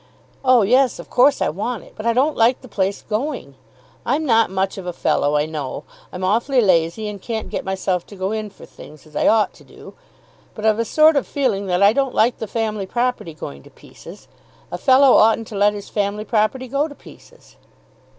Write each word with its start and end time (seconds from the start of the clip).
"Oh 0.43 0.63
yes. 0.63 0.97
Of 0.97 1.11
course 1.11 1.43
I 1.43 1.49
want 1.49 1.83
it. 1.83 1.93
But 1.95 2.07
I 2.07 2.13
don't 2.13 2.35
like 2.35 2.61
the 2.61 2.67
place 2.67 3.03
going. 3.07 3.53
I'm 4.03 4.25
not 4.25 4.49
much 4.49 4.79
of 4.79 4.87
a 4.87 4.93
fellow, 4.93 5.35
I 5.37 5.45
know. 5.45 5.83
I'm 6.11 6.23
awfully 6.23 6.59
lazy 6.59 7.07
and 7.07 7.21
can't 7.21 7.51
get 7.51 7.63
myself 7.63 8.07
to 8.07 8.15
go 8.15 8.31
in 8.31 8.49
for 8.49 8.65
things 8.65 9.05
as 9.05 9.15
I 9.15 9.27
ought 9.27 9.53
to 9.53 9.63
do; 9.63 9.93
but 10.55 10.65
I've 10.65 10.79
a 10.79 10.85
sort 10.85 11.15
of 11.15 11.27
feeling 11.27 11.67
that 11.67 11.83
I 11.83 11.93
don't 11.93 12.15
like 12.15 12.39
the 12.39 12.47
family 12.47 12.87
property 12.87 13.35
going 13.35 13.61
to 13.61 13.69
pieces. 13.69 14.27
A 14.71 14.79
fellow 14.79 15.17
oughtn't 15.17 15.45
to 15.49 15.55
let 15.55 15.75
his 15.75 15.87
family 15.89 16.25
property 16.25 16.67
go 16.67 16.87
to 16.87 16.95
pieces." 16.95 17.55